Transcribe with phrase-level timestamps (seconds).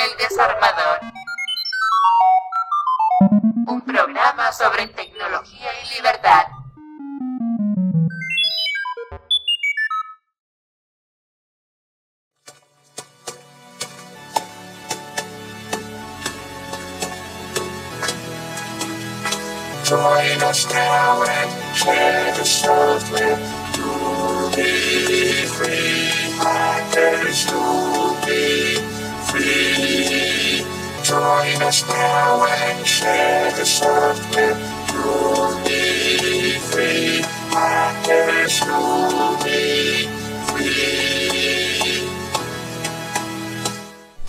[0.00, 1.00] El Desarmador.
[3.66, 6.46] Un programa sobre tecnología y libertad.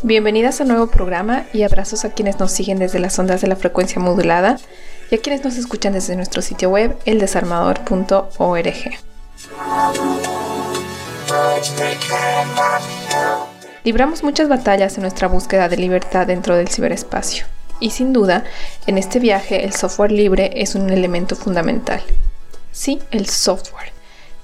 [0.02, 3.48] Bienvenidas a un nuevo programa y abrazos a quienes nos siguen desde las ondas de
[3.48, 4.58] la frecuencia modulada
[5.12, 8.66] y a quienes nos escuchan desde nuestro sitio web eldesarmador.org.
[13.84, 17.46] Libramos muchas batallas en nuestra búsqueda de libertad dentro del ciberespacio
[17.82, 18.46] y sin duda,
[18.88, 22.02] en este viaje el software libre es un elemento fundamental.
[22.72, 23.92] Sí, el software,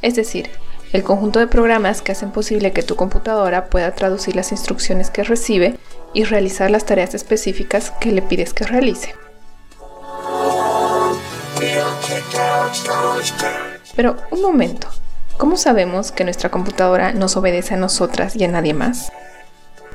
[0.01, 0.49] es decir,
[0.91, 5.23] el conjunto de programas que hacen posible que tu computadora pueda traducir las instrucciones que
[5.23, 5.77] recibe
[6.13, 9.13] y realizar las tareas específicas que le pides que realice.
[13.95, 14.87] Pero un momento,
[15.37, 19.11] ¿cómo sabemos que nuestra computadora nos obedece a nosotras y a nadie más?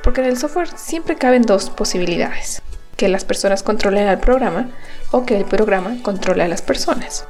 [0.03, 2.61] Porque en el software siempre caben dos posibilidades,
[2.95, 4.69] que las personas controlen al programa
[5.11, 7.25] o que el programa controle a las personas.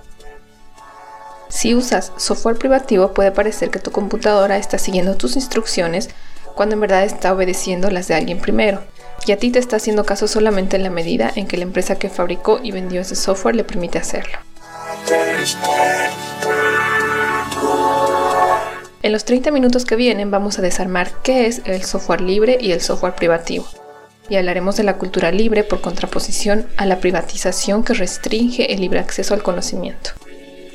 [1.50, 6.10] Si usas software privativo puede parecer que tu computadora está siguiendo tus instrucciones
[6.56, 8.82] cuando en verdad está obedeciendo las de alguien primero,
[9.26, 11.96] y a ti te está haciendo caso solamente en la medida en que la empresa
[11.96, 14.38] que fabricó y vendió ese software le permite hacerlo.
[19.02, 22.72] En los 30 minutos que vienen vamos a desarmar qué es el software libre y
[22.72, 23.68] el software privativo.
[24.34, 28.98] Y hablaremos de la cultura libre por contraposición a la privatización que restringe el libre
[28.98, 30.10] acceso al conocimiento.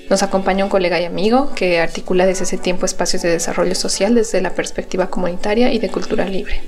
[0.08, 4.14] Nos acompaña un colega y amigo que articula desde ese tiempo espacios de desarrollo social
[4.14, 6.62] desde la perspectiva comunitaria y de cultura libre.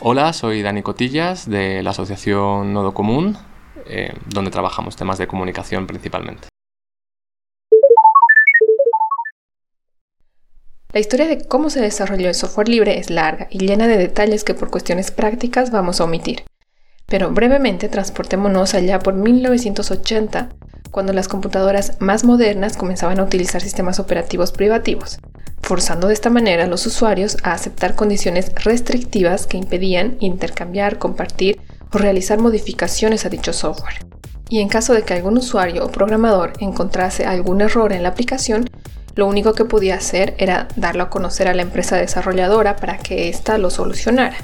[0.00, 3.38] Hola, soy Dani Cotillas de la asociación Nodo Común,
[3.86, 6.51] eh, donde trabajamos temas de comunicación principalmente.
[10.92, 14.44] La historia de cómo se desarrolló el software libre es larga y llena de detalles
[14.44, 16.42] que por cuestiones prácticas vamos a omitir.
[17.06, 20.50] Pero brevemente transportémonos allá por 1980,
[20.90, 25.18] cuando las computadoras más modernas comenzaban a utilizar sistemas operativos privativos,
[25.62, 31.58] forzando de esta manera a los usuarios a aceptar condiciones restrictivas que impedían intercambiar, compartir
[31.90, 34.04] o realizar modificaciones a dicho software.
[34.50, 38.68] Y en caso de que algún usuario o programador encontrase algún error en la aplicación,
[39.14, 43.28] lo único que podía hacer era darlo a conocer a la empresa desarrolladora para que
[43.28, 44.36] ésta lo solucionara.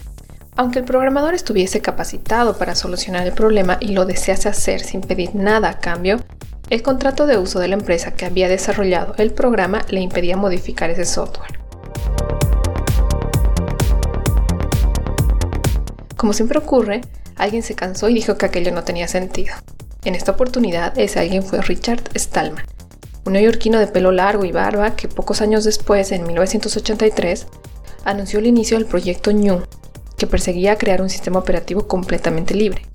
[0.57, 5.35] Aunque el programador estuviese capacitado para solucionar el problema y lo desease hacer sin pedir
[5.35, 6.19] nada a cambio,
[6.69, 10.91] el contrato de uso de la empresa que había desarrollado el programa le impedía modificar
[10.91, 11.59] ese software.
[16.17, 17.01] Como siempre ocurre,
[17.37, 19.55] alguien se cansó y dijo que aquello no tenía sentido.
[20.05, 22.65] En esta oportunidad, ese alguien fue Richard Stallman,
[23.29, 27.47] un neoyorquino de pelo largo y barba que pocos años después, en 1983,
[28.05, 29.63] anunció el inicio del proyecto New,
[30.17, 32.87] que perseguía crear un sistema operativo completamente libre.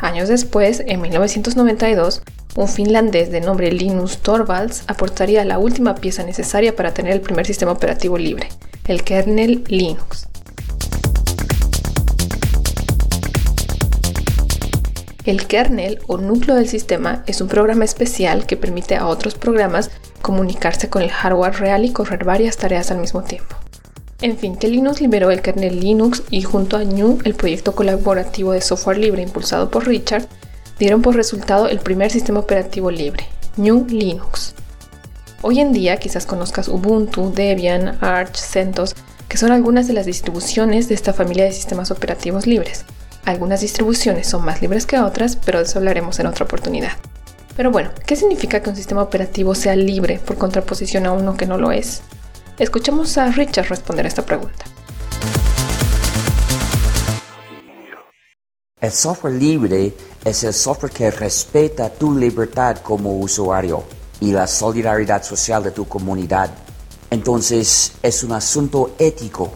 [0.00, 2.22] Años después, en 1992,
[2.56, 7.46] un finlandés de nombre Linus Torvalds aportaría la última pieza necesaria para tener el primer
[7.46, 8.48] sistema operativo libre,
[8.88, 10.26] el kernel Linux.
[15.24, 19.90] El kernel o núcleo del sistema es un programa especial que permite a otros programas
[20.22, 23.56] comunicarse con el hardware real y correr varias tareas al mismo tiempo.
[24.22, 28.52] En fin, que Linux liberó el kernel Linux y junto a GNU, el proyecto colaborativo
[28.52, 30.26] de software libre impulsado por Richard,
[30.78, 33.26] dieron por resultado el primer sistema operativo libre,
[33.58, 34.54] GNU Linux.
[35.42, 38.94] Hoy en día quizás conozcas Ubuntu, Debian, Arch, CentOS,
[39.28, 42.84] que son algunas de las distribuciones de esta familia de sistemas operativos libres.
[43.24, 46.92] Algunas distribuciones son más libres que otras, pero de eso hablaremos en otra oportunidad.
[47.56, 51.46] Pero bueno, ¿qué significa que un sistema operativo sea libre por contraposición a uno que
[51.46, 52.02] no lo es?
[52.58, 54.64] Escuchemos a Richard responder esta pregunta.
[58.80, 59.92] El software libre
[60.24, 63.84] es el software que respeta tu libertad como usuario
[64.20, 66.50] y la solidaridad social de tu comunidad.
[67.10, 69.52] Entonces es un asunto ético.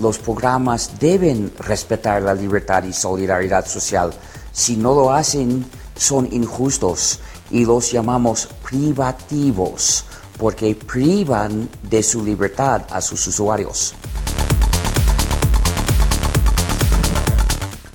[0.00, 4.12] Los programas deben respetar la libertad y solidaridad social.
[4.52, 10.04] Si no lo hacen, son injustos y los llamamos privativos
[10.38, 13.94] porque privan de su libertad a sus usuarios.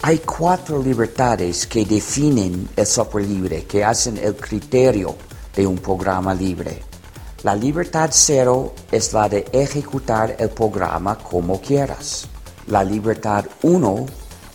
[0.04, 5.16] Hay cuatro libertades que definen el software libre, que hacen el criterio
[5.54, 6.87] de un programa libre.
[7.44, 12.28] La libertad cero es la de ejecutar el programa como quieras.
[12.66, 14.08] La libertad uno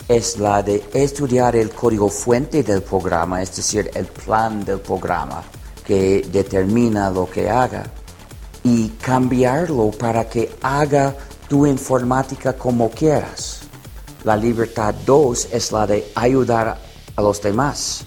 [0.09, 5.43] es la de estudiar el código fuente del programa, es decir, el plan del programa
[5.85, 7.83] que determina lo que haga
[8.65, 11.15] y cambiarlo para que haga
[11.47, 13.61] tu informática como quieras.
[14.25, 16.77] La libertad 2 es la de ayudar
[17.15, 18.05] a los demás.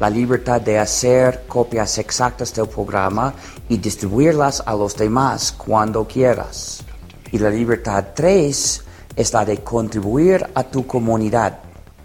[0.00, 3.32] La libertad de hacer copias exactas del programa
[3.68, 6.82] y distribuirlas a los demás cuando quieras.
[7.30, 11.60] Y la libertad 3 es la de contribuir a tu comunidad,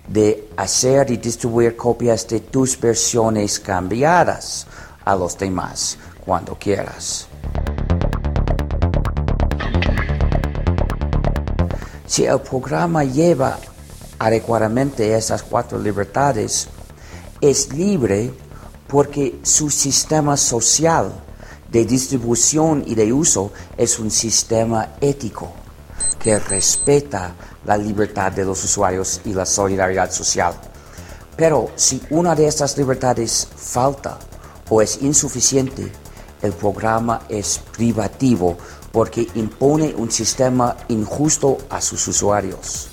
[0.07, 4.67] de hacer y distribuir copias de tus versiones cambiadas
[5.03, 7.27] a los demás cuando quieras.
[12.05, 13.57] Si el programa lleva
[14.19, 16.67] adecuadamente esas cuatro libertades,
[17.41, 18.33] es libre
[18.87, 21.11] porque su sistema social
[21.71, 25.51] de distribución y de uso es un sistema ético
[26.19, 30.53] que respeta la libertad de los usuarios y la solidaridad social.
[31.35, 34.17] Pero si una de estas libertades falta
[34.69, 35.91] o es insuficiente,
[36.41, 38.57] el programa es privativo
[38.91, 42.89] porque impone un sistema injusto a sus usuarios.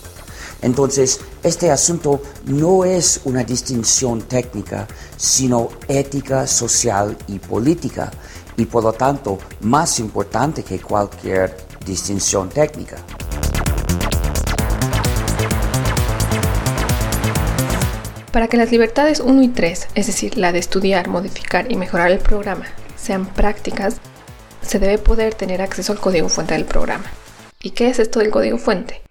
[0.62, 4.86] Entonces, este asunto no es una distinción técnica,
[5.16, 8.10] sino ética, social y política,
[8.56, 12.96] y por lo tanto más importante que cualquier distinción técnica.
[18.32, 22.10] Para que las libertades 1 y 3, es decir, la de estudiar, modificar y mejorar
[22.10, 23.96] el programa, sean prácticas,
[24.60, 27.06] se debe poder tener acceso al código fuente del programa.
[27.62, 29.05] ¿Y qué es esto del código fuente?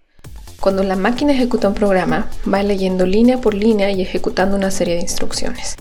[0.66, 4.96] Cuando la máquina ejecuta un programa, va leyendo línea por línea y ejecutando una serie
[4.96, 5.76] de instrucciones.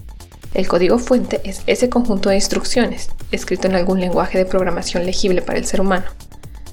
[0.52, 5.40] El código fuente es ese conjunto de instrucciones, escrito en algún lenguaje de programación legible
[5.40, 6.04] para el ser humano.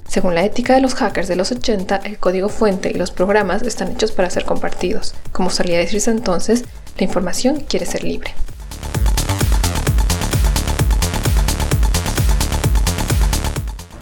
[0.06, 3.62] Según la ética de los hackers de los 80, el código fuente y los programas
[3.62, 5.14] están hechos para ser compartidos.
[5.32, 6.64] Como solía decirse entonces,
[6.98, 8.34] la información quiere ser libre.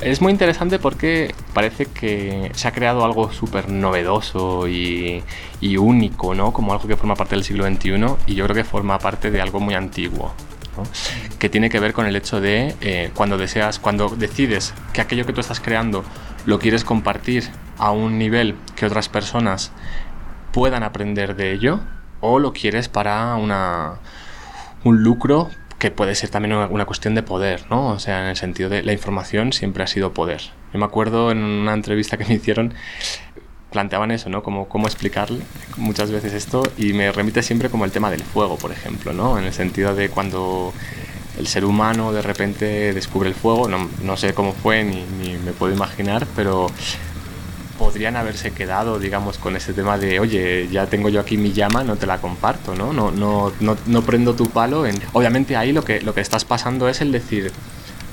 [0.01, 5.23] Es muy interesante porque parece que se ha creado algo súper novedoso y,
[5.77, 6.55] único, ¿no?
[6.55, 7.93] Como algo que forma parte del siglo XXI
[8.27, 10.33] y yo creo que forma parte de algo muy antiguo.
[11.39, 15.27] que tiene que ver con el hecho de eh, cuando deseas, cuando decides que aquello
[15.27, 16.03] que tú estás creando
[16.47, 19.73] lo quieres compartir a un nivel que otras personas
[20.53, 21.81] puedan aprender de ello
[22.21, 23.97] o lo quieres para una,
[24.85, 25.51] un lucro
[25.81, 27.89] que puede ser también una, cuestión de poder, ¿no?
[27.89, 30.43] O sea, en el sentido de la información siempre ha sido poder.
[30.73, 32.75] Yo me acuerdo en una entrevista que me hicieron,
[33.73, 34.43] planteaban eso, ¿no?
[34.43, 35.41] Como cómo explicarle
[35.79, 39.39] muchas veces esto y me remite siempre como el tema del fuego, por ejemplo, ¿no?
[39.39, 40.73] En el sentido de cuando
[41.39, 45.75] el ser humano de repente descubre el fuego, no, sé cómo fue ni me puedo
[45.75, 46.71] imaginar, pero
[47.81, 51.83] podrían haberse quedado, digamos, con ese tema de, oye, ya tengo yo aquí mi llama,
[51.83, 52.93] no te la comparto, ¿no?
[52.93, 54.85] No, no, no, no prendo tu palo.
[54.85, 55.01] En...
[55.15, 57.51] Obviamente ahí lo que, lo que estás pasando es el decir,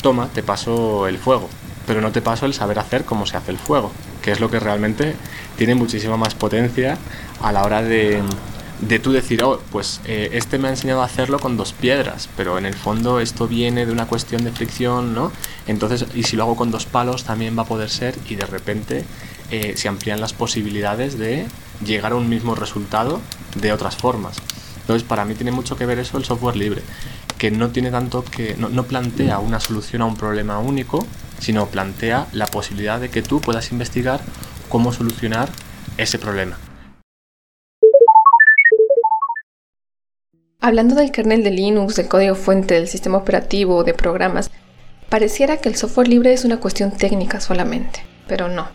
[0.01, 1.49] toma, te paso el fuego,
[1.85, 3.91] pero no te paso el saber hacer cómo se hace el fuego,
[4.21, 5.15] que es lo que realmente
[5.57, 6.97] tiene muchísima más potencia
[7.41, 8.21] a la hora de,
[8.81, 12.29] de tú decir, oh, pues eh, este me ha enseñado a hacerlo con dos piedras,
[12.37, 15.31] pero en el fondo esto viene de una cuestión de fricción, ¿no?
[15.65, 18.45] Entonces, y si lo hago con dos palos también va a poder ser y de
[18.45, 19.03] repente
[19.49, 21.47] eh, se amplían las posibilidades de
[21.83, 23.19] llegar a un mismo resultado
[23.55, 24.37] de otras formas.
[24.81, 26.81] Entonces, para mí tiene mucho que ver eso el software libre,
[27.37, 31.05] que no tiene tanto que no, no plantea una solución a un problema único,
[31.39, 34.21] sino plantea la posibilidad de que tú puedas investigar
[34.69, 35.49] cómo solucionar
[35.97, 36.57] ese problema.
[40.59, 44.49] Hablando del kernel de Linux, del código fuente, del sistema operativo, de programas,
[45.07, 48.67] pareciera que el software libre es una cuestión técnica solamente, pero no.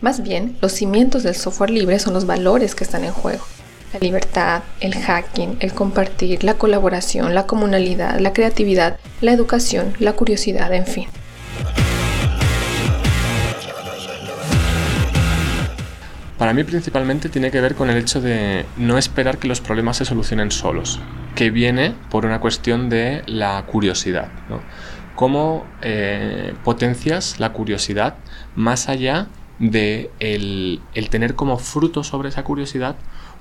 [0.00, 3.44] Más bien, los cimientos del software libre son los valores que están en juego.
[3.92, 10.12] La libertad, el hacking, el compartir, la colaboración, la comunalidad, la creatividad, la educación, la
[10.12, 11.08] curiosidad, en fin.
[16.38, 19.96] Para mí principalmente tiene que ver con el hecho de no esperar que los problemas
[19.96, 21.00] se solucionen solos,
[21.34, 24.28] que viene por una cuestión de la curiosidad.
[25.14, 28.16] ¿Cómo eh, potencias la curiosidad
[28.54, 29.28] más allá
[29.58, 32.96] de el, tener como fruto sobre esa curiosidad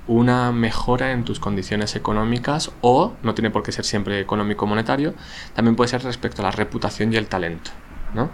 [0.08, 5.16] una mejora en tus condiciones económicas o, no tiene por qué ser siempre económico-monetario,
[5.54, 7.72] también puede ser respecto a la reputación y el talento.
[8.14, 8.30] ¿no?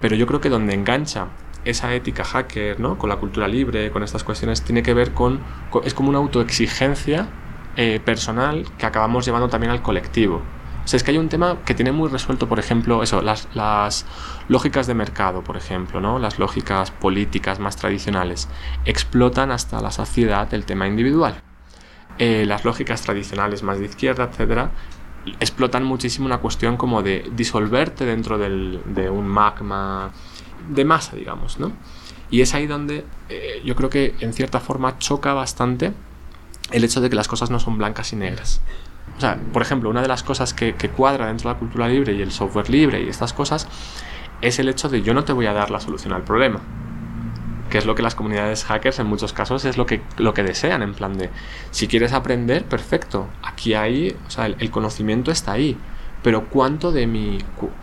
[0.00, 1.28] Pero yo creo que donde engancha
[1.64, 2.98] esa ética hacker, ¿no?
[2.98, 5.40] Con la cultura libre, con estas cuestiones, tiene que ver con,
[5.84, 7.28] es como una autoexigencia
[7.76, 10.42] eh, personal que acabamos llevando también al colectivo.
[10.84, 13.48] O sea, es que hay un tema que tiene muy resuelto, por ejemplo, eso, las,
[13.54, 14.04] las
[14.48, 16.18] lógicas de mercado, por ejemplo, ¿no?
[16.18, 18.48] Las lógicas políticas más tradicionales
[18.84, 21.40] explotan hasta la saciedad el tema individual.
[22.18, 24.72] Eh, las lógicas tradicionales más de izquierda, etcétera,
[25.40, 30.10] explotan muchísimo una cuestión como de disolverte dentro del, de un magma
[30.68, 31.72] de masa, digamos, ¿no?
[32.30, 35.92] Y es ahí donde eh, yo creo que en cierta forma choca bastante
[36.70, 38.62] el hecho de que las cosas no son blancas y negras.
[39.18, 42.14] O sea, por ejemplo, una de las cosas que, cuadra dentro de la cultura libre
[42.14, 43.68] y el software libre y estas cosas
[44.40, 46.60] es el hecho de yo no te voy a dar la solución al problema.
[47.70, 50.42] Que es lo que las comunidades hackers en muchos casos es lo que, lo que
[50.42, 51.30] desean, en plan de,
[51.70, 55.76] si quieres aprender, perfecto, aquí hay, o sea, el conocimiento está ahí,
[56.22, 57.38] pero cuánto de mi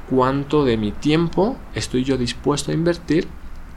[0.09, 3.27] cuánto de mi tiempo estoy yo dispuesto a invertir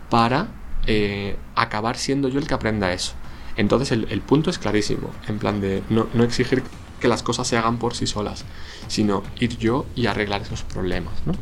[0.09, 0.49] para
[0.87, 3.14] eh, acabar siendo yo el que aprenda eso.
[3.57, 6.62] Entonces el, el punto es clarísimo, en plan de no, no, exigir
[7.00, 8.45] que las cosas se hagan por sí solas,
[8.88, 11.14] sino ir yo y arreglar esos problemas.
[11.26, 11.35] ¿no?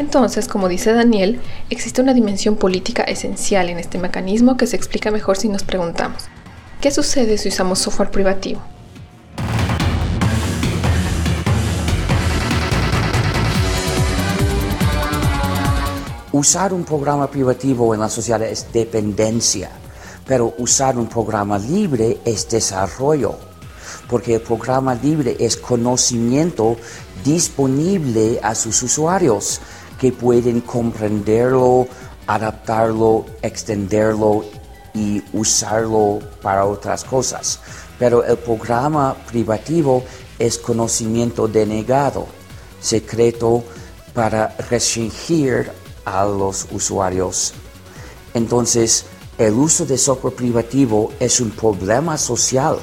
[0.00, 5.10] Entonces, como dice Daniel, existe una dimensión política esencial en este mecanismo que se explica
[5.10, 6.22] mejor si nos preguntamos,
[6.80, 8.62] ¿qué sucede si usamos software privativo?
[16.32, 19.68] Usar un programa privativo en la sociedad es dependencia,
[20.26, 23.34] pero usar un programa libre es desarrollo,
[24.08, 26.78] porque el programa libre es conocimiento
[27.22, 29.60] disponible a sus usuarios
[30.00, 31.86] que pueden comprenderlo,
[32.26, 34.46] adaptarlo, extenderlo
[34.94, 37.60] y usarlo para otras cosas.
[37.98, 40.02] Pero el programa privativo
[40.38, 42.26] es conocimiento denegado,
[42.80, 43.62] secreto
[44.14, 45.70] para restringir
[46.06, 47.52] a los usuarios.
[48.32, 49.04] Entonces,
[49.36, 52.78] el uso de software privativo es un problema social.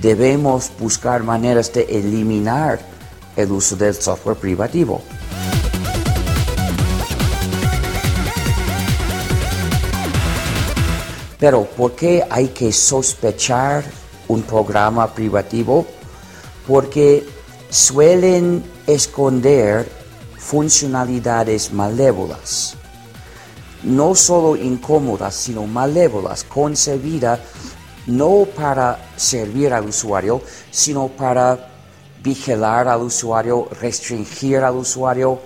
[0.00, 2.80] Debemos buscar maneras de eliminar
[3.36, 5.02] el uso del software privativo.
[11.44, 13.84] Pero ¿por qué hay que sospechar
[14.28, 15.84] un programa privativo?
[16.66, 17.22] Porque
[17.68, 19.86] suelen esconder
[20.38, 22.76] funcionalidades malévolas.
[23.82, 27.40] No solo incómodas, sino malévolas, concebidas
[28.06, 31.68] no para servir al usuario, sino para
[32.22, 35.40] vigilar al usuario, restringir al usuario,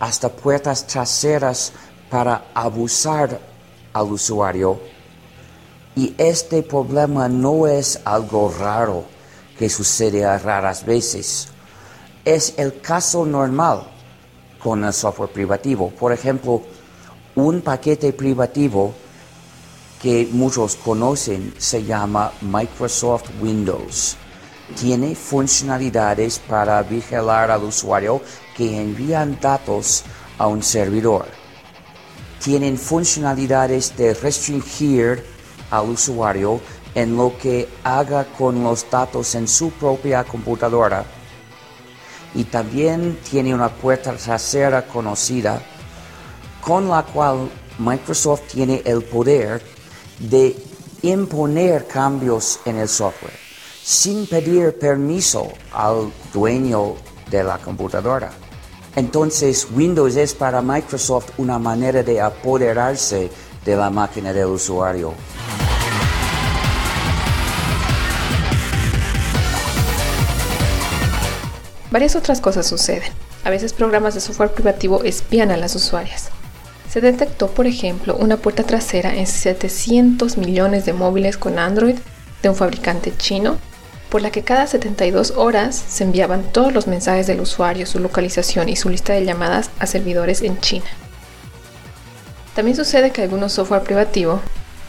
[0.00, 1.72] hasta puertas traseras
[2.10, 3.38] para abusar
[3.92, 4.89] al usuario.
[5.96, 9.04] Y este problema no es algo raro
[9.58, 11.48] que sucede a raras veces.
[12.24, 13.82] Es el caso normal
[14.62, 15.90] con el software privativo.
[15.90, 16.62] Por ejemplo,
[17.34, 18.94] un paquete privativo
[20.00, 24.16] que muchos conocen se llama Microsoft Windows.
[24.78, 28.22] Tiene funcionalidades para vigilar al usuario
[28.56, 30.04] que envían datos
[30.38, 31.26] a un servidor.
[32.42, 35.24] Tienen funcionalidades de restringir
[35.70, 36.60] al usuario
[36.94, 41.04] en lo que haga con los datos en su propia computadora
[42.34, 45.60] y también tiene una puerta trasera conocida
[46.60, 47.48] con la cual
[47.78, 49.62] Microsoft tiene el poder
[50.18, 50.56] de
[51.02, 53.50] imponer cambios en el software
[53.82, 56.94] sin pedir permiso al dueño
[57.30, 58.30] de la computadora.
[58.94, 63.30] Entonces Windows es para Microsoft una manera de apoderarse
[63.64, 65.14] de la máquina del usuario.
[71.90, 73.12] Varias otras cosas suceden.
[73.42, 76.28] A veces programas de software privativo espían a las usuarias.
[76.88, 81.96] Se detectó, por ejemplo, una puerta trasera en 700 millones de móviles con Android
[82.42, 83.58] de un fabricante chino,
[84.08, 88.68] por la que cada 72 horas se enviaban todos los mensajes del usuario, su localización
[88.68, 90.86] y su lista de llamadas a servidores en China.
[92.54, 94.40] También sucede que algunos software privativo,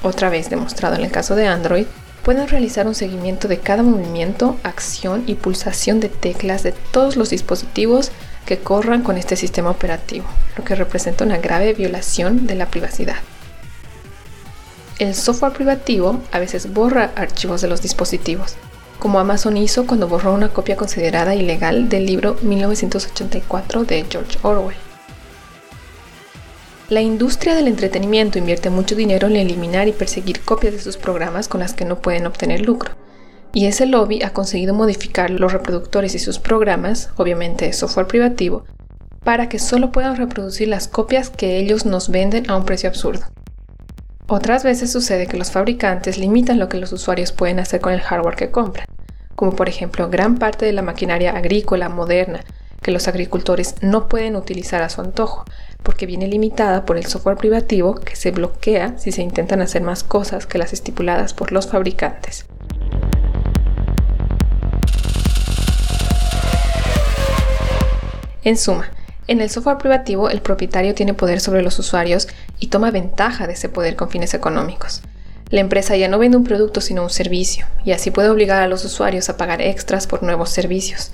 [0.04, 1.86] otra vez demostrado en el caso de Android,
[2.24, 7.30] pueden realizar un seguimiento de cada movimiento, acción y pulsación de teclas de todos los
[7.30, 8.12] dispositivos
[8.46, 10.26] que corran con este sistema operativo,
[10.58, 13.18] lo que representa una grave violación de la privacidad.
[15.00, 18.56] El software privativo a veces borra archivos de los dispositivos,
[19.00, 24.91] como Amazon hizo cuando borró una copia considerada ilegal del libro 1984 de George Orwell.
[26.92, 31.48] La industria del entretenimiento invierte mucho dinero en eliminar y perseguir copias de sus programas
[31.48, 32.92] con las que no pueden obtener lucro.
[33.54, 38.66] Y ese lobby ha conseguido modificar los reproductores y sus programas, obviamente software privativo,
[39.24, 43.24] para que solo puedan reproducir las copias que ellos nos venden a un precio absurdo.
[44.28, 48.02] Otras veces sucede que los fabricantes limitan lo que los usuarios pueden hacer con el
[48.02, 48.86] hardware que compran,
[49.38, 52.42] como por ejemplo gran parte de la maquinaria agrícola moderna
[52.82, 55.46] que los agricultores no pueden utilizar a su antojo,
[55.84, 60.04] porque viene limitada por el software privativo que se bloquea si se intentan hacer más
[60.04, 62.46] cosas que las estipuladas por los fabricantes.
[68.44, 68.90] En suma,
[69.28, 72.28] en el software privativo el propietario tiene poder sobre los usuarios
[72.60, 75.02] y toma ventaja de ese poder con fines económicos.
[75.52, 78.68] La empresa ya no vende un producto sino un servicio, y así puede obligar a
[78.68, 81.12] los usuarios a pagar extras por nuevos servicios.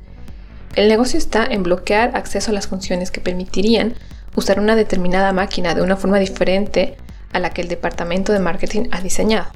[0.76, 3.96] El negocio está en bloquear acceso a las funciones que permitirían
[4.38, 6.96] usar una determinada máquina de una forma diferente
[7.34, 9.48] a la que el departamento de marketing ha diseñado.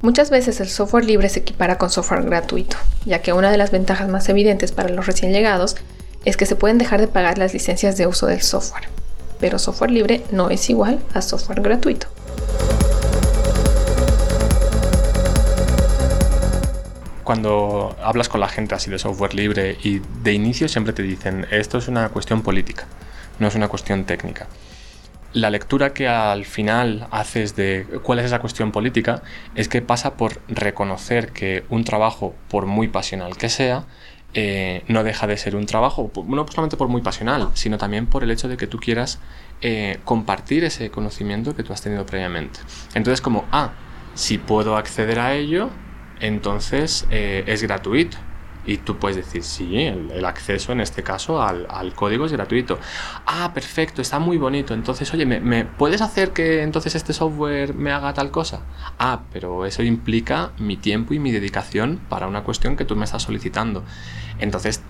[0.00, 3.70] Muchas veces el software libre se equipara con software gratuito, ya que una de las
[3.70, 5.76] ventajas más evidentes para los recién llegados
[6.24, 8.88] es que se pueden dejar de pagar las licencias de uso del software,
[9.38, 12.06] pero software libre no es igual a software gratuito.
[17.22, 21.46] cuando hablas con la gente así de software libre y de inicio siempre te dicen,
[21.52, 22.84] esto es una cuestión política,
[23.38, 24.46] no es una cuestión técnica.
[25.32, 29.22] La lectura que al final haces de cuál es esa cuestión política
[29.54, 33.86] es que pasa por reconocer que un trabajo, por muy pasional que sea,
[34.34, 38.24] eh, no deja de ser un trabajo, no solamente por muy pasional, sino también por
[38.24, 39.20] el hecho de que tú quieras
[39.60, 42.60] eh, compartir ese conocimiento que tú has tenido previamente.
[42.94, 43.72] Entonces como, ah,
[44.14, 45.70] si puedo acceder a ello,
[46.20, 48.16] entonces eh, es gratuito.
[48.64, 52.78] Y tú puedes decir, sí, el, acceso en este caso al, código es gratuito.
[53.26, 54.72] Ah, perfecto, está muy bonito.
[54.74, 58.60] Entonces, oye, ¿me, puedes hacer que entonces este software me haga tal cosa?
[58.98, 63.04] Ah, pero eso implica mi tiempo y mi dedicación para una cuestión que tú me
[63.04, 63.82] estás solicitando.
[64.38, 64.82] Entonces,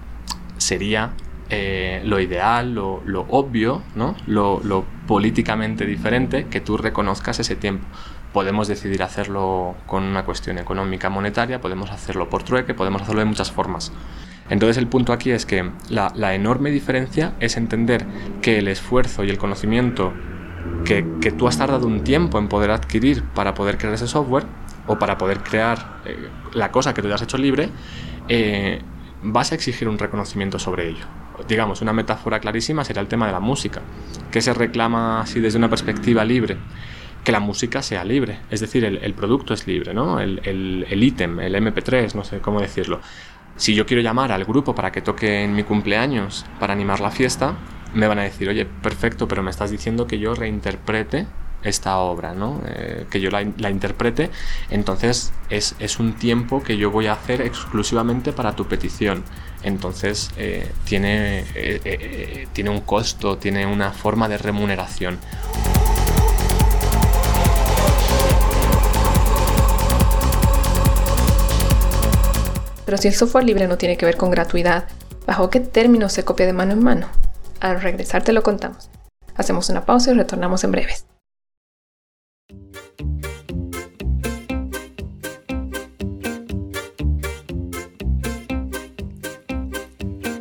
[0.58, 1.14] sería
[1.48, 4.16] eh, lo ideal, lo, obvio, ¿no?
[4.26, 7.86] Lo, lo políticamente diferente, que tú reconozcas ese tiempo
[8.32, 13.26] podemos decidir hacerlo con una cuestión económica monetaria, podemos hacerlo por trueque, podemos hacerlo de
[13.26, 13.92] muchas formas.
[14.48, 18.06] Entonces el punto aquí es que la, enorme diferencia es entender
[18.40, 20.12] que el esfuerzo y el conocimiento
[20.84, 21.02] que,
[21.36, 24.44] tú has tardado un tiempo en poder adquirir para poder crear ese software
[24.86, 27.68] o para poder crear eh, la cosa que tú ya has hecho libre,
[28.28, 28.80] eh,
[29.22, 31.04] vas a exigir un reconocimiento sobre ello.
[31.48, 33.80] Digamos, una metáfora clarísima sería el tema de la música,
[34.30, 36.58] que se reclama así desde una perspectiva libre
[37.24, 40.18] que la música sea libre, es decir, el, producto es libre, ¿no?
[40.20, 43.00] El ítem, el, MP3, no sé cómo decirlo.
[43.56, 47.10] Si yo quiero llamar al grupo para que toque en mi cumpleaños para animar la
[47.10, 47.56] fiesta,
[47.94, 51.26] me van a decir, oye, perfecto, pero me estás diciendo que yo reinterprete
[51.62, 52.60] esta obra, ¿no?
[52.66, 54.30] Eh, que yo la, interprete,
[54.70, 59.22] entonces es, un tiempo que yo voy a hacer exclusivamente para tu petición.
[59.62, 65.18] Entonces eh, tiene, eh, tiene un costo, tiene una forma de remuneración.
[72.92, 74.84] Pero si el software libre no tiene que ver con gratuidad,
[75.26, 77.08] ¿bajo qué términos se copia de mano en mano?
[77.58, 78.90] Al regresar te lo contamos.
[79.34, 81.06] Hacemos una pausa y retornamos en breves.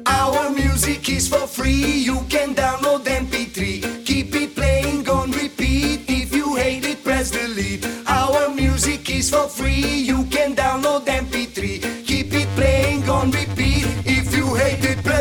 [0.06, 2.04] Our music is for free.
[2.04, 4.04] You can download MP3.
[4.04, 6.02] Keep it playing on repeat.
[6.10, 7.88] If you hate it, press delete.
[8.08, 10.04] Our music is for free.
[10.06, 11.31] You can download MP3.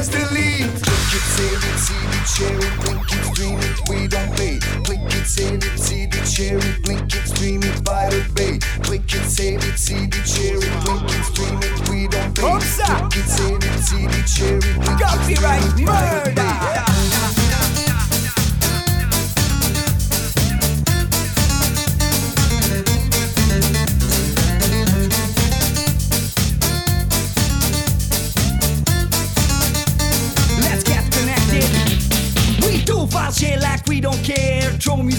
[0.00, 0.70] Press delete.
[0.82, 4.58] Click it, save it, see it, share it, blink it, stream it, we don't pay.
[4.84, 8.58] Click it, save it, see it, share it, blink it, stream it, Pirate Bay.
[8.82, 12.42] Click it, save it, see it, share it, blink it, stream it, we don't pay.
[12.42, 16.99] Click it, save it, see it, share it, blink it, stream it, Pirate Bay.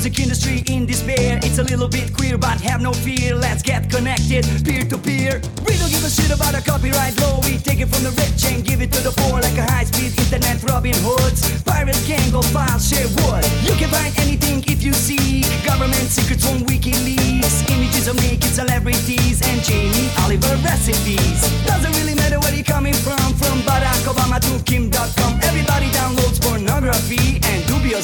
[0.01, 1.37] Music industry in despair.
[1.43, 3.35] It's a little bit queer, but have no fear.
[3.35, 5.39] Let's get connected, peer to peer.
[5.61, 7.39] We don't give a shit about a copyright law.
[7.45, 9.83] We take it from the rich and give it to the poor like a high
[9.83, 11.61] speed internet Robin Hoods.
[11.61, 13.45] Pirates can go file, share wood.
[13.61, 15.45] You can find anything if you seek.
[15.69, 17.69] Government secrets on WikiLeaks.
[17.69, 21.45] Images of naked celebrities and Jamie Oliver recipes.
[21.69, 23.21] Doesn't really matter where you're coming from.
[23.37, 25.40] From Barack Obama to Kim.com.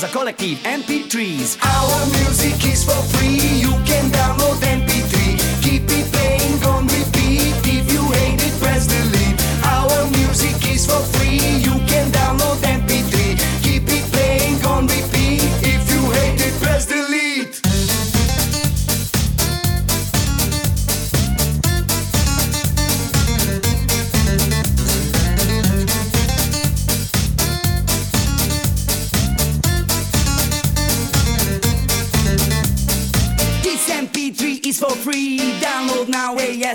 [0.05, 1.57] collective MP3s.
[1.63, 4.86] Our music is for free, you can download MP3.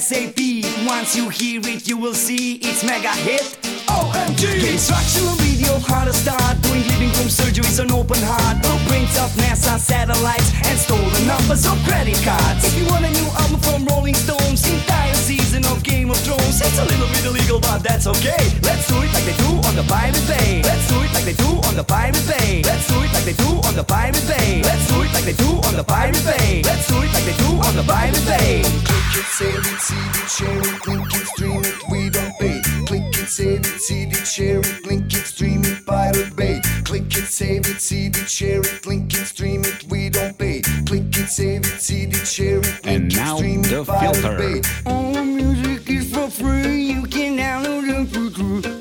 [0.03, 0.67] ASAP.
[0.85, 3.57] Once you hear it, you will see it's mega hit.
[3.87, 4.73] OMG!
[4.73, 8.59] Instructional video, how to start doing living room surgeries on open heart.
[8.63, 12.65] Blueprints of NASA satellites and stolen numbers of credit cards.
[12.67, 16.59] If you want a new album from Rolling Stones, entire season of Game of Thrones,
[16.59, 18.43] it's a little bit illegal, but that's okay.
[18.67, 19.39] Let's do it like they
[19.73, 20.63] on the Pirate Bay.
[20.63, 22.63] Let's do it like they do on the Pirate Bay.
[22.63, 24.61] Let's do it like they do on the Pirate Bay.
[24.63, 26.63] Let's do it like they do on the Pirate Bay.
[26.63, 28.63] Let's do it like they do on the Pirate Bay.
[28.85, 32.61] Click it, save it, see it, share it, link it, stream it, we don't pay.
[32.85, 36.61] Click it, save it, see it, share it, link it, stream it, Pirate Bay.
[36.85, 40.61] Click it, save it, see it, share it, link it, stream it, we don't pay.
[40.85, 44.17] Click it, save it, see it, share it, And it, now stream the it, Pirate
[44.17, 44.37] filter.
[44.37, 44.61] Bay.
[44.85, 46.93] All music is for free.
[46.93, 48.72] You can download it for free.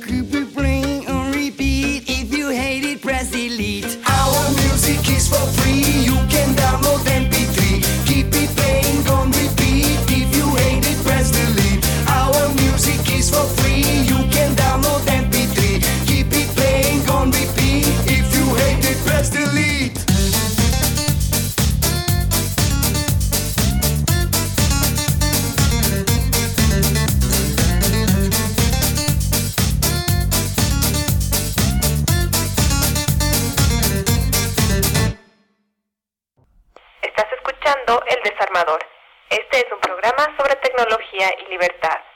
[13.31, 14.03] For free.
[14.11, 15.79] You can download MP3.
[16.07, 17.87] Keep it playing on repeat.
[18.17, 19.99] If you hate it, press delete.
[37.01, 38.79] Estás escuchando El Desarmador.
[39.29, 42.10] Este es un programa sobre tecnología y libertad.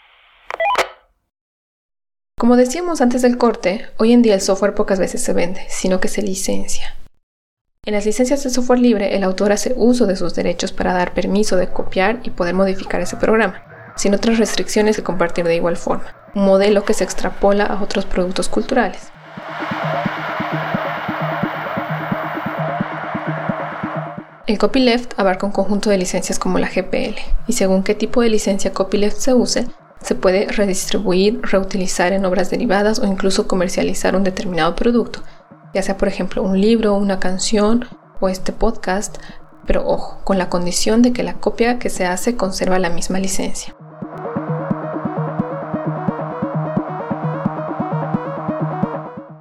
[2.45, 5.99] Como decíamos antes del corte, hoy en día el software pocas veces se vende, sino
[5.99, 6.95] que se licencia.
[7.84, 11.15] En las licencias de software libre, el autor hace uso de sus derechos para dar
[11.15, 13.63] permiso de copiar y poder modificar ese programa,
[13.95, 16.05] sin otras restricciones que compartir de igual forma,
[16.36, 19.10] un modelo que se extrapola a otros productos culturales.
[24.45, 28.29] El copyleft abarca un conjunto de licencias como la GPL, y según qué tipo de
[28.29, 29.65] licencia copyleft se use,
[30.06, 35.24] se puede redistribuir, reutilizar en obras derivadas o incluso comercializar un determinado producto,
[35.74, 37.86] ya sea por ejemplo un libro, una canción
[38.20, 39.18] o este podcast,
[39.65, 43.18] pero ojo, con la condición de que la copia que se hace conserva la misma
[43.18, 43.76] licencia.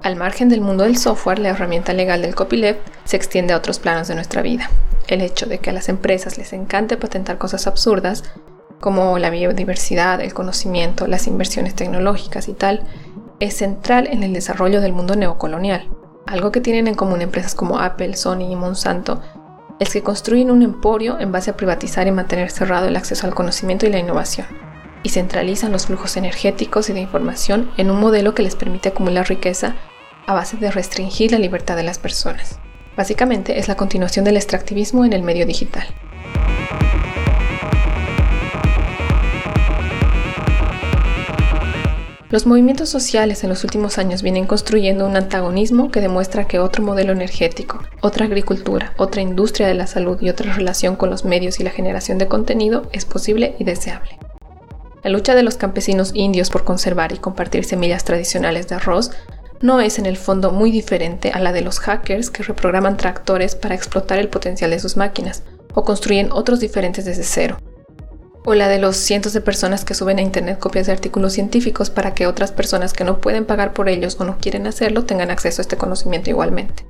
[0.01, 3.77] Al margen del mundo del software, la herramienta legal del copyleft se extiende a otros
[3.77, 4.71] planos de nuestra vida.
[5.07, 8.23] El hecho de que a las empresas les encante patentar cosas absurdas,
[8.85, 12.83] como la biodiversidad, el conocimiento, las inversiones tecnológicas y tal,
[13.39, 15.89] es central en el desarrollo del mundo neocolonial.
[16.27, 19.23] Algo que tienen en común empresas como Apple, Sony y Monsanto
[19.79, 23.33] es que construyen un emporio en base a privatizar y mantener cerrado el acceso al
[23.33, 24.45] conocimiento y la innovación,
[25.01, 29.27] y centralizan los flujos energéticos y de información en un modelo que les permite acumular
[29.27, 29.77] riqueza
[30.27, 32.59] a base de restringir la libertad de las personas.
[32.95, 35.87] Básicamente es la continuación del extractivismo en el medio digital.
[42.35, 46.83] Los movimientos sociales en los últimos años vienen construyendo un antagonismo que demuestra que otro
[46.83, 51.61] modelo energético, otra agricultura, otra industria de la salud y otra relación con los medios
[51.61, 54.19] y la generación de contenido es posible y deseable.
[55.01, 59.11] La lucha de los campesinos indios por conservar y compartir semillas tradicionales de arroz
[59.61, 63.55] no es en el fondo muy diferente a la de los hackers que reprograman tractores
[63.55, 65.43] para explotar el potencial de sus máquinas
[65.73, 67.59] o construyen otros diferentes desde cero.
[68.47, 71.89] O la de los cientos de personas que suben a internet copias de artículos científicos
[71.89, 75.31] para que otras personas que no pueden pagar por ellos o no quieren hacerlo tengan
[75.31, 76.85] acceso a este conocimiento igualmente.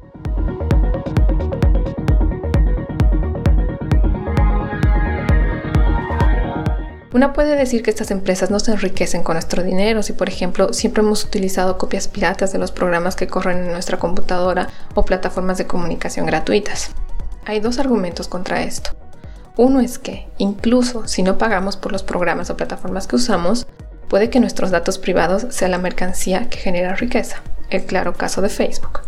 [7.14, 10.74] Una puede decir que estas empresas no se enriquecen con nuestro dinero si, por ejemplo,
[10.74, 15.58] siempre hemos utilizado copias piratas de los programas que corren en nuestra computadora o plataformas
[15.58, 16.90] de comunicación gratuitas.
[17.46, 19.05] Hay dos argumentos contra esto.
[19.58, 23.68] Uno es que, incluso si no pagamos por los programas o plataformas que usamos,
[24.10, 28.50] puede que nuestros datos privados sea la mercancía que genera riqueza, el claro caso de
[28.50, 29.02] Facebook.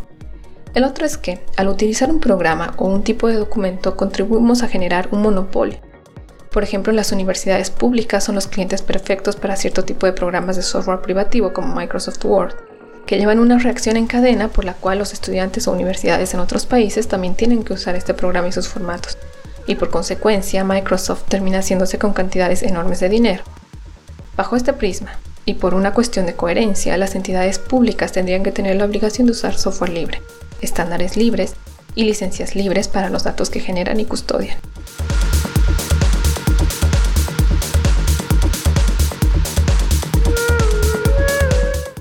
[0.73, 4.67] El otro es que, al utilizar un programa o un tipo de documento, contribuimos a
[4.67, 5.79] generar un monopolio.
[6.51, 10.61] Por ejemplo, las universidades públicas son los clientes perfectos para cierto tipo de programas de
[10.61, 12.55] software privativo como Microsoft Word.
[13.05, 16.65] que llevan una reacción en cadena por la cual los estudiantes o universidades en otros
[16.65, 19.17] países también tienen que usar este programa y sus formatos,
[19.67, 23.43] y por consecuencia Microsoft termina haciéndose con cantidades enormes de dinero.
[24.35, 25.11] Bajo este prisma,
[25.45, 29.31] y por una cuestión de coherencia, las entidades públicas tendrían que tener la obligación de
[29.31, 30.21] usar software libre,
[30.61, 31.53] estándares libres
[31.95, 34.57] y licencias libres para los datos que generan y custodian.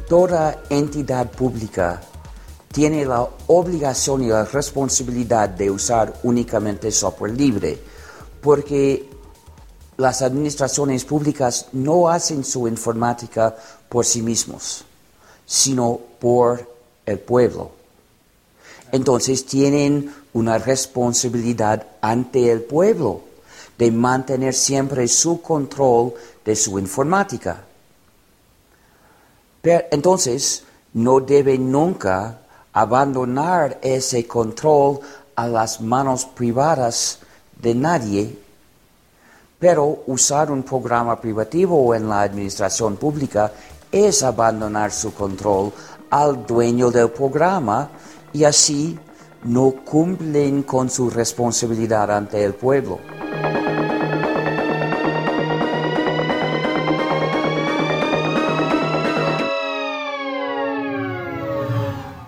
[0.08, 2.00] Toda entidad pública
[2.76, 7.78] tiene la obligación y la responsabilidad de usar únicamente software libre,
[8.42, 9.08] porque
[9.96, 13.56] las administraciones públicas no hacen su informática
[13.88, 14.84] por sí mismos,
[15.46, 16.70] sino por
[17.06, 17.70] el pueblo.
[18.92, 23.22] Entonces tienen una responsabilidad ante el pueblo
[23.78, 26.12] de mantener siempre su control
[26.44, 27.64] de su informática.
[29.62, 32.42] entonces, no deben nunca
[32.76, 35.00] abandonar ese control
[35.34, 37.20] a las manos privadas
[37.58, 38.38] de nadie,
[39.58, 43.50] pero usar un programa privativo en la administración pública
[43.90, 45.72] es abandonar su control
[46.10, 47.88] al dueño del programa
[48.34, 48.98] y así
[49.44, 52.98] no cumplen con su responsabilidad ante el pueblo.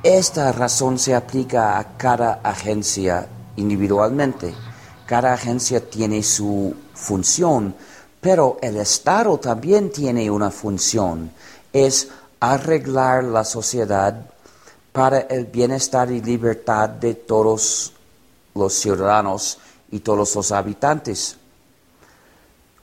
[0.09, 4.55] Esta razón se aplica a cada agencia individualmente.
[5.05, 7.75] Cada agencia tiene su función,
[8.19, 11.31] pero el Estado también tiene una función.
[11.75, 12.09] Es
[12.41, 14.19] arreglar la sociedad
[14.93, 17.93] para el bienestar y libertad de todos
[18.55, 19.59] los ciudadanos
[19.91, 21.37] y todos los habitantes.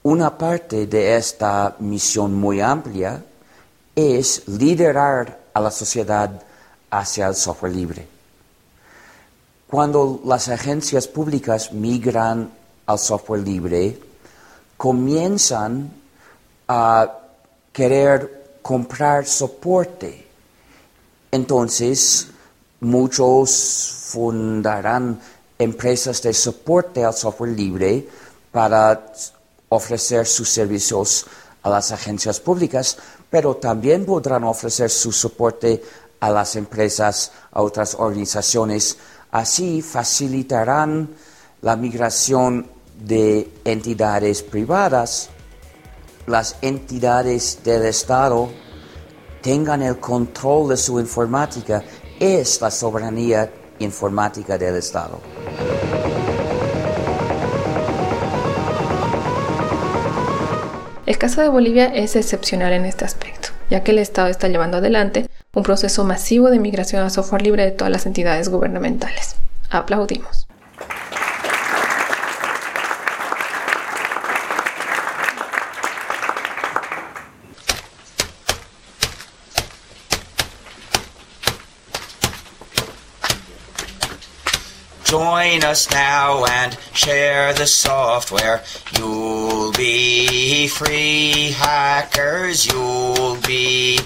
[0.04, 3.20] Una parte de esta misión muy amplia
[3.96, 6.45] es liderar a la sociedad
[6.90, 8.06] hacia el software libre.
[9.68, 12.50] Cuando las agencias públicas migran
[12.86, 13.98] al software libre,
[14.76, 15.90] comienzan
[16.68, 17.12] a
[17.72, 20.26] querer comprar soporte.
[21.30, 22.28] Entonces,
[22.80, 25.20] muchos fundarán
[25.58, 28.08] empresas de soporte al software libre
[28.52, 29.12] para
[29.68, 31.26] ofrecer sus servicios
[31.62, 32.96] a las agencias públicas,
[33.28, 35.82] pero también podrán ofrecer su soporte
[36.20, 38.98] a las empresas, a otras organizaciones.
[39.30, 41.10] Así facilitarán
[41.62, 42.66] la migración
[42.98, 45.30] de entidades privadas.
[46.26, 48.48] Las entidades del Estado
[49.42, 51.82] tengan el control de su informática.
[52.18, 55.20] Es la soberanía informática del Estado.
[61.04, 64.78] El caso de Bolivia es excepcional en este aspecto, ya que el Estado está llevando
[64.78, 69.36] adelante un proceso masivo de migración a software libre de todas las entidades gubernamentales.
[69.70, 70.46] Aplaudimos.
[85.06, 88.62] Join us now and share the software.
[88.98, 92.66] You'll be free, hackers.
[92.66, 94.00] You'll be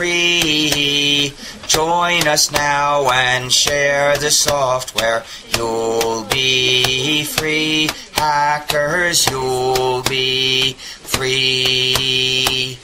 [0.00, 1.34] free.
[1.66, 5.24] Join us now and share the software.
[5.54, 9.30] You'll be free, hackers.
[9.30, 12.78] You'll be free.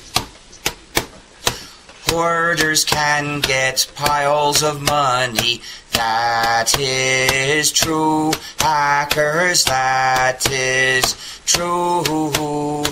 [2.09, 5.62] Hoarders can get piles of money.
[5.92, 8.33] That is true.
[8.59, 12.85] Hackers, that is true.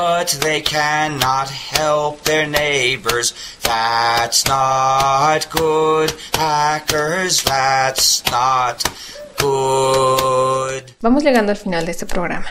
[0.00, 3.34] But they cannot help their neighbors.
[3.62, 6.14] That's not good.
[6.32, 8.82] Hackers, that's not
[9.38, 10.84] good.
[11.02, 12.46] Vamos llegando al final de este programa.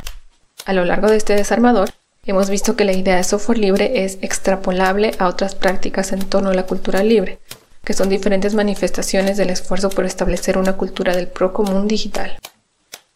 [0.65, 1.89] A lo largo de este desarmador,
[2.23, 6.51] hemos visto que la idea de software libre es extrapolable a otras prácticas en torno
[6.51, 7.39] a la cultura libre,
[7.83, 12.38] que son diferentes manifestaciones del esfuerzo por establecer una cultura del pro común digital.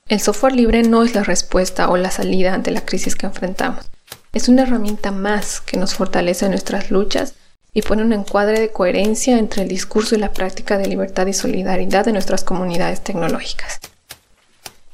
[0.07, 3.92] El software libre no es la respuesta o la salida ante la crisis que enfrentamos.
[4.33, 7.35] Es una herramienta más que nos fortalece en nuestras luchas
[7.71, 11.33] y pone un encuadre de coherencia entre el discurso y la práctica de libertad y
[11.33, 13.79] solidaridad de nuestras comunidades tecnológicas.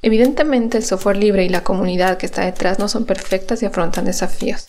[0.02, 4.04] Evidentemente el software libre y la comunidad que está detrás no son perfectas y afrontan
[4.04, 4.66] desafíos.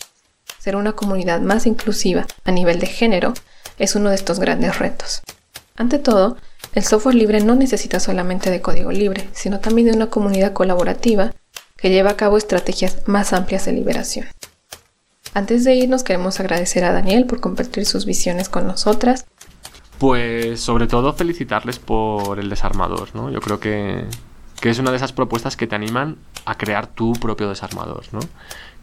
[0.57, 3.33] Ser una comunidad más inclusiva a nivel de género
[3.77, 5.21] es uno de estos grandes retos.
[5.75, 6.37] Ante todo,
[6.75, 11.33] el software libre no necesita solamente de código libre, sino también de una comunidad colaborativa
[11.75, 14.27] que lleva a cabo estrategias más amplias de liberación.
[15.33, 19.25] Antes de irnos queremos agradecer a Daniel por compartir sus visiones con nosotras
[19.97, 23.29] Pues sobre todo felicitarles por el desarmador, ¿no?
[23.29, 24.05] Yo creo que,
[24.59, 28.19] que es una de esas propuestas que te animan a crear tu propio desarmador, ¿no?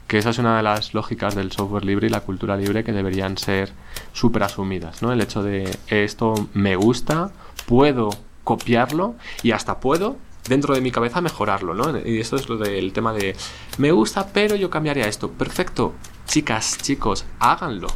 [0.06, 2.92] Que esa es una de las lógicas del software libre y la cultura libre que
[2.92, 3.72] deberían ser
[4.14, 5.12] súper asumidas, ¿no?
[5.12, 7.30] El hecho de esto me gusta,
[7.66, 8.08] puedo
[8.44, 10.16] copiarlo y hasta puedo
[10.48, 11.98] dentro de mi cabeza mejorarlo, ¿no?
[11.98, 13.36] Y esto es lo del tema de
[13.78, 15.30] me gusta, pero yo cambiaría esto.
[15.30, 15.94] Perfecto.
[16.26, 17.88] Chicas, chicos, háganlo.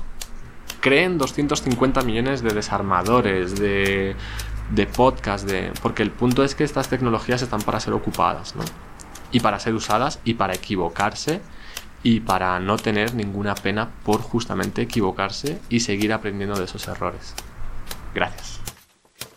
[0.80, 4.16] Creen 250 millones de desarmadores, de,
[4.70, 8.62] de podcast, de, porque el punto es que estas tecnologías están para ser ocupadas, ¿no?
[9.30, 11.40] Y para ser usadas y para equivocarse
[12.02, 17.34] y para no tener ninguna pena por justamente equivocarse y seguir aprendiendo de esos errores.
[18.14, 18.61] Gracias.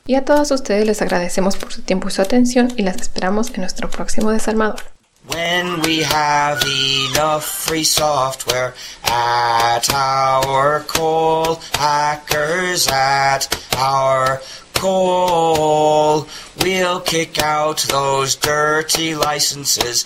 [0.08, 3.50] Y a todos ustedes les agradecemos por su tiempo y su atención y las esperamos
[3.50, 4.84] en nuestro próximo desarmador.
[5.28, 13.48] When we have enough free software at our call, hackers at
[13.80, 14.44] our
[14.76, 16.28] call,
[16.62, 20.06] we'll kick out those dirty licenses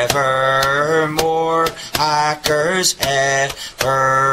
[0.00, 0.06] evermore,
[1.92, 4.24] hackers evermore.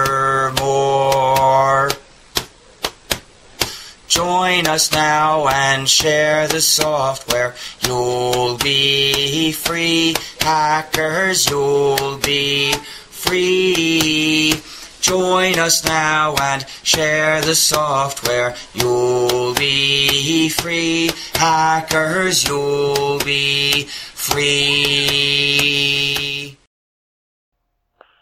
[4.12, 7.56] Join us now and share the software.
[7.88, 12.74] You'll be free, hackers, you'll be
[13.10, 14.54] free.
[15.00, 18.54] Join us now and share the software.
[18.74, 24.48] You'll be free, hackers, you'll be free.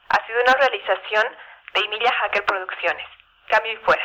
[0.07, 1.25] Ha sido una realización
[1.73, 3.07] de Emilia Hacker Producciones.
[3.49, 4.03] Cambio y fuera.